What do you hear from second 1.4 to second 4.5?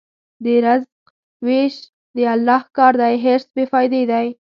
وېش د الله کار دی، حرص بېفایده دی.